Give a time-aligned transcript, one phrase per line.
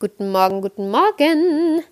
[0.00, 1.82] Guten Morgen, guten Morgen.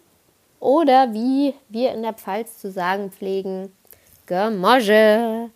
[0.61, 3.73] Oder wie wir in der Pfalz zu sagen pflegen,
[4.27, 5.51] Gemorge.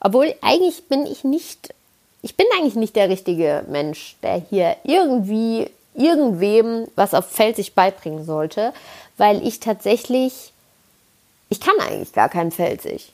[0.00, 1.72] Obwohl eigentlich bin ich nicht,
[2.20, 8.26] ich bin eigentlich nicht der richtige Mensch, der hier irgendwie irgendwem was auf Pfälzisch beibringen
[8.26, 8.74] sollte,
[9.16, 10.52] weil ich tatsächlich,
[11.48, 13.08] ich kann eigentlich gar kein Pfälzisch.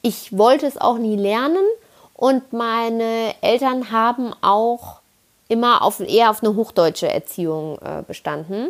[0.00, 1.66] Ich wollte es auch nie lernen
[2.14, 5.00] und meine Eltern haben auch
[5.48, 8.68] immer auf, eher auf eine hochdeutsche Erziehung äh, bestanden,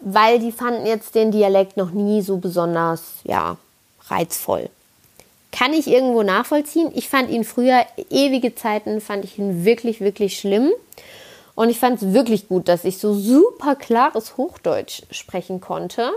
[0.00, 3.56] weil die fanden jetzt den Dialekt noch nie so besonders, ja,
[4.08, 4.70] reizvoll.
[5.50, 6.92] Kann ich irgendwo nachvollziehen.
[6.94, 10.70] Ich fand ihn früher, ewige Zeiten, fand ich ihn wirklich, wirklich schlimm.
[11.54, 16.12] Und ich fand es wirklich gut, dass ich so super klares Hochdeutsch sprechen konnte.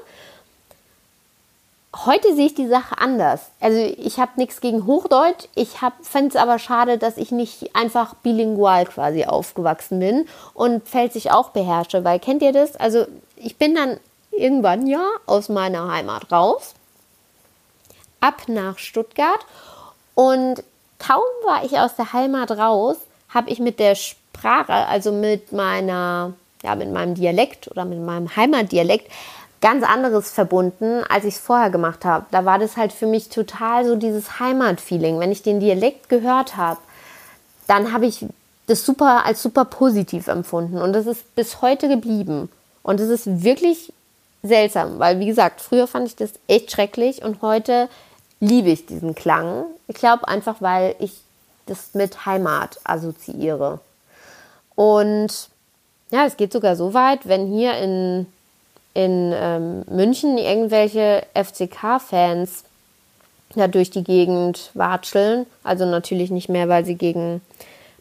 [1.94, 3.52] Heute sehe ich die Sache anders.
[3.60, 5.46] Also ich habe nichts gegen Hochdeutsch.
[5.56, 11.28] Ich fände es aber schade, dass ich nicht einfach bilingual quasi aufgewachsen bin und Pfälzisch
[11.28, 12.04] auch beherrsche.
[12.06, 12.78] Weil kennt ihr das?
[12.78, 14.00] Also ich bin dann
[14.32, 16.76] irgendwann ja aus meiner Heimat raus
[18.22, 19.46] ab nach Stuttgart.
[20.16, 20.64] Und
[21.00, 22.98] kaum war ich aus der Heimat raus,
[23.30, 26.34] habe ich mit der Sprache, also mit meiner,
[26.64, 29.12] ja, mit meinem Dialekt oder mit meinem Heimatdialekt,
[29.62, 32.26] ganz anderes verbunden, als ich es vorher gemacht habe.
[32.32, 35.20] Da war das halt für mich total so dieses Heimatfeeling.
[35.20, 36.80] Wenn ich den Dialekt gehört habe,
[37.68, 38.26] dann habe ich
[38.68, 42.50] das super als super positiv empfunden und das ist bis heute geblieben.
[42.84, 43.94] Und es ist wirklich
[44.44, 47.90] seltsam, weil wie gesagt, früher fand ich das echt schrecklich und heute
[48.40, 49.66] liebe ich diesen Klang.
[49.88, 51.22] Ich glaube einfach, weil ich
[51.68, 53.80] das mit Heimat assoziiere.
[54.76, 55.50] Und
[56.10, 58.26] ja, es geht sogar so weit, wenn hier in,
[58.94, 62.64] in ähm, München irgendwelche FCK-Fans
[63.56, 67.42] ja durch die Gegend watscheln, also natürlich nicht mehr, weil sie gegen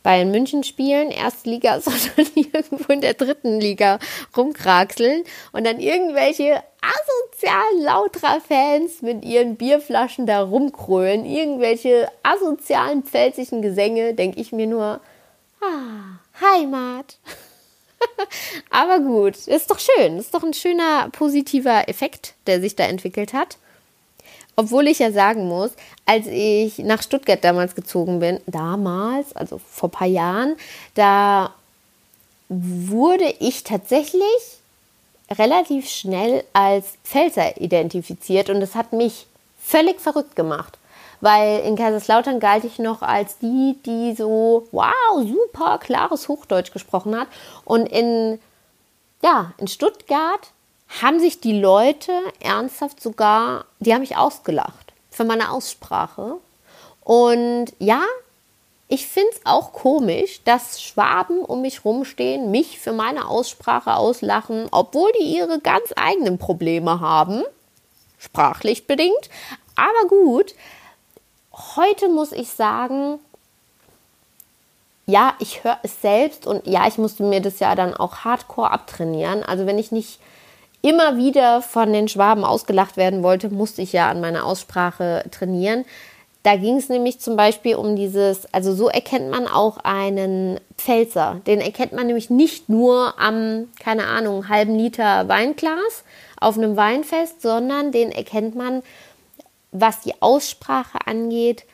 [0.03, 3.99] Bayern München spielen, erste Liga, sondern irgendwo in der dritten Liga
[4.37, 14.15] rumkraxeln und dann irgendwelche asozialen Lautra-Fans mit ihren Bierflaschen da rumkrölen, irgendwelche asozialen pfälzischen Gesänge,
[14.15, 15.01] denke ich mir nur,
[15.61, 17.19] ah, Heimat.
[18.71, 23.33] Aber gut, ist doch schön, ist doch ein schöner positiver Effekt, der sich da entwickelt
[23.33, 23.59] hat.
[24.57, 25.71] Obwohl ich ja sagen muss,
[26.05, 30.57] als ich nach Stuttgart damals gezogen bin, damals, also vor ein paar Jahren,
[30.95, 31.55] da
[32.49, 34.61] wurde ich tatsächlich
[35.31, 39.27] relativ schnell als Pfälzer identifiziert und das hat mich
[39.63, 40.77] völlig verrückt gemacht.
[41.21, 47.19] Weil in Kaiserslautern galt ich noch als die, die so, wow, super klares Hochdeutsch gesprochen
[47.19, 47.29] hat.
[47.65, 48.41] Und in,
[49.23, 50.51] ja, in Stuttgart
[51.03, 56.37] haben sich die Leute ernsthaft sogar, die haben mich ausgelacht für meine Aussprache.
[57.05, 58.03] Und ja,
[58.89, 64.67] ich finde es auch komisch, dass Schwaben um mich rumstehen, mich für meine Aussprache auslachen,
[64.73, 67.45] obwohl die ihre ganz eigenen Probleme haben,
[68.19, 69.31] sprachlich bedingt.
[69.77, 70.55] Aber gut,
[71.77, 73.19] heute muss ich sagen,
[75.07, 78.71] ja, ich höre es selbst und ja, ich musste mir das ja dann auch hardcore
[78.71, 79.43] abtrainieren.
[79.43, 80.21] Also wenn ich nicht
[80.83, 85.85] immer wieder von den Schwaben ausgelacht werden wollte, musste ich ja an meiner Aussprache trainieren.
[86.43, 91.41] Da ging es nämlich zum Beispiel um dieses, also so erkennt man auch einen Pfälzer.
[91.47, 96.05] Den erkennt man nämlich nicht nur am, keine Ahnung, halben Liter Weinglas
[96.41, 98.83] auf einem Weinfest, sondern den erkennt man,
[99.73, 101.65] was die Aussprache angeht,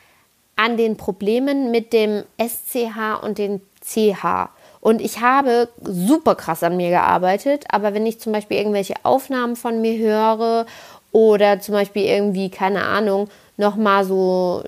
[0.55, 4.49] an den Problemen mit dem SCH und dem CH.
[4.81, 9.55] Und ich habe super krass an mir gearbeitet, aber wenn ich zum Beispiel irgendwelche Aufnahmen
[9.55, 10.65] von mir höre
[11.11, 14.63] oder zum Beispiel irgendwie, keine Ahnung, nochmal so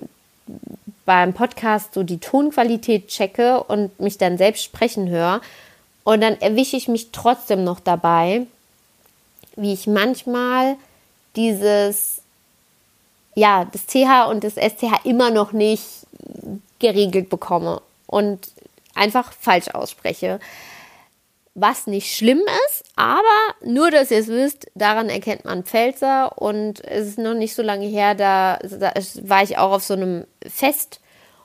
[1.04, 5.40] beim Podcast so die Tonqualität checke und mich dann selbst sprechen höre
[6.04, 8.46] und dann erwische ich mich trotzdem noch dabei,
[9.56, 10.76] wie ich manchmal
[11.36, 12.22] dieses,
[13.40, 15.82] ja, das CH und das SCH immer noch nicht
[16.78, 17.80] geregelt bekomme.
[18.06, 18.48] Und
[18.94, 20.40] einfach falsch ausspreche.
[21.54, 23.22] Was nicht schlimm ist, aber
[23.64, 27.62] nur, dass ihr es wisst, daran erkennt man Pfälzer und es ist noch nicht so
[27.62, 28.92] lange her, da, da
[29.22, 31.00] war ich auch auf so einem Fest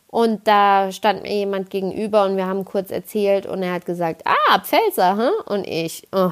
[0.07, 4.21] und da stand mir jemand gegenüber und wir haben kurz erzählt und er hat gesagt,
[4.25, 5.31] ah, Pfälzer, hm?
[5.45, 6.31] und ich, oh,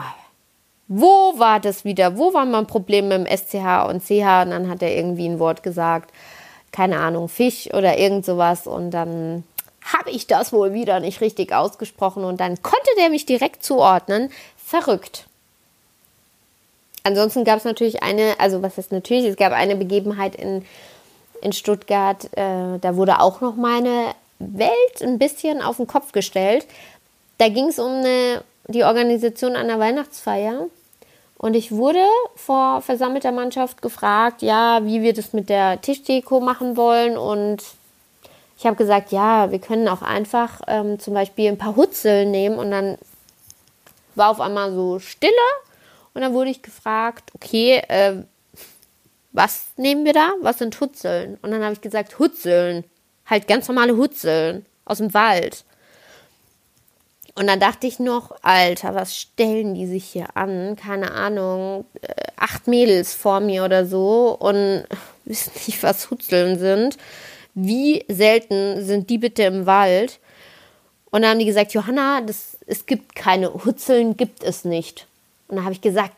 [0.87, 2.17] wo war das wieder?
[2.17, 4.43] Wo war mein Problem mit dem SCH und CH?
[4.43, 6.11] Und dann hat er irgendwie ein Wort gesagt,
[6.71, 9.43] keine Ahnung, Fisch oder irgend sowas und dann
[9.83, 14.31] habe ich das wohl wieder nicht richtig ausgesprochen und dann konnte der mich direkt zuordnen.
[14.57, 15.25] Verrückt.
[17.03, 20.65] Ansonsten gab es natürlich eine, also was ist natürlich, es gab eine Begebenheit in,
[21.41, 26.65] in Stuttgart, äh, da wurde auch noch meine Welt ein bisschen auf den Kopf gestellt.
[27.37, 30.67] Da ging es um eine die Organisation einer Weihnachtsfeier.
[31.37, 32.05] Und ich wurde
[32.35, 37.17] vor versammelter Mannschaft gefragt, ja, wie wir das mit der Tischdeko machen wollen.
[37.17, 37.63] Und
[38.57, 42.57] ich habe gesagt, ja, wir können auch einfach ähm, zum Beispiel ein paar Hutzeln nehmen.
[42.57, 42.97] Und dann
[44.15, 45.33] war auf einmal so Stille.
[46.13, 48.23] Und dann wurde ich gefragt, okay, äh,
[49.33, 50.31] was nehmen wir da?
[50.41, 51.37] Was sind Hutzeln?
[51.41, 52.85] Und dann habe ich gesagt, Hutzeln.
[53.25, 55.65] Halt ganz normale Hutzeln aus dem Wald.
[57.35, 60.75] Und dann dachte ich noch, Alter, was stellen die sich hier an?
[60.75, 64.85] Keine Ahnung, äh, acht Mädels vor mir oder so und
[65.25, 66.97] wissen nicht, was Hutzeln sind.
[67.55, 70.19] Wie selten sind die bitte im Wald?
[71.11, 75.07] Und dann haben die gesagt, Johanna, das, es gibt keine Hutzeln, gibt es nicht.
[75.47, 76.13] Und dann habe ich gesagt,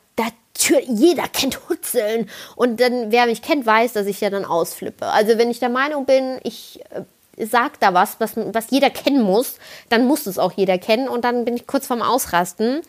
[0.87, 2.29] jeder kennt Hutzeln.
[2.55, 5.05] Und dann, wer mich kennt, weiß, dass ich ja dann ausflippe.
[5.07, 7.01] Also wenn ich der Meinung bin, ich äh,
[7.37, 9.55] sagt da was, was, was jeder kennen muss,
[9.89, 12.81] dann muss es auch jeder kennen und dann bin ich kurz vorm Ausrasten.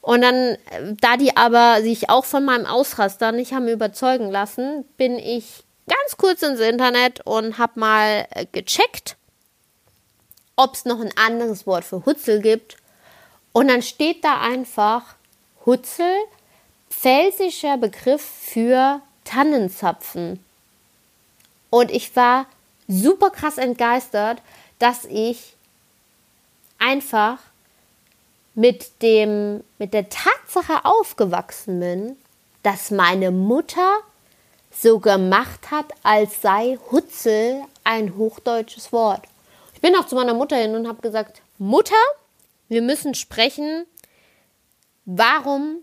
[0.00, 0.56] Und dann,
[1.00, 6.16] da die aber sich auch von meinem Ausraster nicht haben überzeugen lassen, bin ich ganz
[6.16, 9.16] kurz ins Internet und habe mal äh, gecheckt,
[10.56, 12.76] ob es noch ein anderes Wort für Hutzel gibt.
[13.52, 15.02] Und dann steht da einfach
[15.66, 16.14] Hutzel,
[16.90, 20.42] pfälzischer Begriff für Tannenzapfen.
[21.70, 22.46] Und ich war
[22.88, 24.42] super krass entgeistert,
[24.78, 25.54] dass ich
[26.78, 27.38] einfach
[28.54, 32.16] mit dem mit der Tatsache aufgewachsen bin,
[32.62, 33.98] dass meine Mutter
[34.70, 39.22] so gemacht hat, als sei Hutzel ein hochdeutsches Wort.
[39.74, 41.94] Ich bin auch zu meiner Mutter hin und habe gesagt, Mutter,
[42.68, 43.86] wir müssen sprechen.
[45.04, 45.78] Warum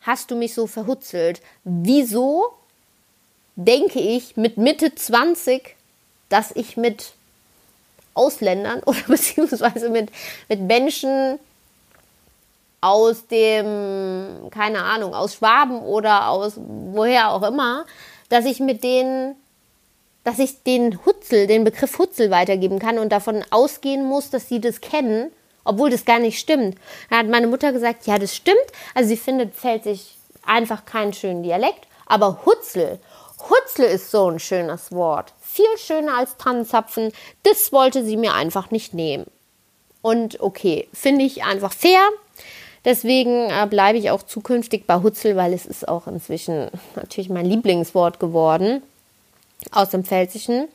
[0.00, 1.40] hast du mich so verhutzelt?
[1.64, 2.52] Wieso
[3.56, 5.76] denke ich mit Mitte 20
[6.30, 7.12] dass ich mit
[8.14, 10.10] Ausländern oder beziehungsweise mit,
[10.48, 11.38] mit Menschen
[12.80, 17.84] aus dem, keine Ahnung, aus Schwaben oder aus woher auch immer,
[18.30, 19.36] dass ich mit denen,
[20.24, 24.60] dass ich den Hutzel, den Begriff Hutzel weitergeben kann und davon ausgehen muss, dass sie
[24.60, 25.30] das kennen,
[25.64, 26.78] obwohl das gar nicht stimmt.
[27.10, 28.56] Dann hat meine Mutter gesagt, ja, das stimmt.
[28.94, 30.16] Also sie findet sich
[30.46, 32.98] einfach keinen schönen Dialekt, aber Hutzel,
[33.48, 37.12] Hutzel ist so ein schönes Wort viel schöner als Tannenzapfen.
[37.42, 39.26] Das wollte sie mir einfach nicht nehmen.
[40.02, 42.00] Und okay, finde ich einfach fair.
[42.84, 47.44] Deswegen äh, bleibe ich auch zukünftig bei Hutzel, weil es ist auch inzwischen natürlich mein
[47.44, 48.82] Lieblingswort geworden
[49.70, 50.68] aus dem Pfälzischen.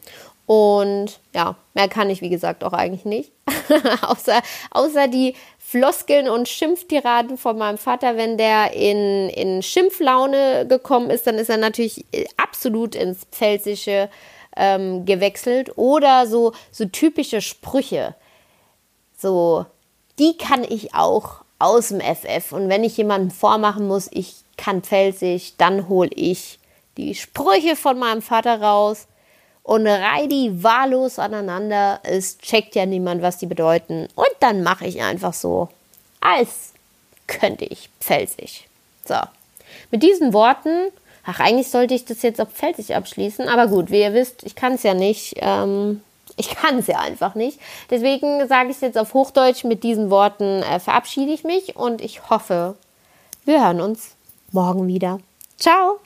[0.46, 3.32] Und ja, mehr kann ich, wie gesagt, auch eigentlich nicht.
[4.02, 11.10] außer, außer die Floskeln und Schimpftiraden von meinem Vater, wenn der in, in Schimpflaune gekommen
[11.10, 12.06] ist, dann ist er natürlich
[12.38, 14.10] absolut ins Pfälzische
[14.56, 18.16] ähm, gewechselt oder so, so typische Sprüche.
[19.18, 19.66] So,
[20.20, 22.52] die kann ich auch aus dem FF.
[22.52, 26.60] Und wenn ich jemandem vormachen muss, ich kann Pfälzisch, dann hole ich
[26.98, 29.08] die Sprüche von meinem Vater raus
[29.64, 32.00] und reihe die wahllos aneinander.
[32.04, 34.08] Es checkt ja niemand, was die bedeuten.
[34.16, 35.70] Und dann mache ich einfach so,
[36.22, 36.74] als
[37.28, 38.66] könnte ich Pfälzisch.
[39.06, 39.16] So,
[39.92, 40.92] mit diesen Worten
[41.26, 44.56] ach, eigentlich sollte ich das jetzt auf Pfälzisch abschließen, aber gut, wie ihr wisst, ich
[44.56, 45.36] kann es ja nicht.
[45.38, 46.02] Ähm,
[46.38, 47.60] ich kann es ja einfach nicht.
[47.90, 49.64] Deswegen sage ich es jetzt auf Hochdeutsch.
[49.64, 52.76] Mit diesen Worten äh, verabschiede ich mich und ich hoffe,
[53.46, 54.16] wir hören uns
[54.52, 55.20] morgen wieder.
[55.58, 56.00] Ciao!